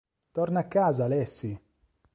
[0.31, 1.61] Torna a casa Lassie!